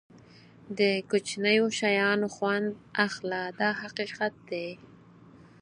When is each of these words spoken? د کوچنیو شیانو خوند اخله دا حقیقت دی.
د 0.77 0.79
کوچنیو 1.09 1.65
شیانو 1.79 2.27
خوند 2.35 2.67
اخله 3.05 3.41
دا 3.59 3.69
حقیقت 3.81 4.33
دی. 4.49 4.69